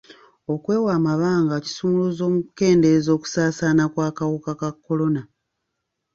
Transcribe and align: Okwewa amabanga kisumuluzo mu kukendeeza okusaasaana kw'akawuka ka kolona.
Okwewa 0.53 0.89
amabanga 0.97 1.55
kisumuluzo 1.63 2.23
mu 2.33 2.39
kukendeeza 2.45 3.09
okusaasaana 3.17 3.83
kw'akawuka 3.93 4.51
ka 4.59 4.69
kolona. 4.85 5.21